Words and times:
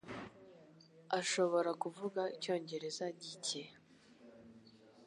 Ashobora 1.19 1.71
kuvuga 1.81 2.21
icyongereza 2.35 3.05
gike. 3.21 3.63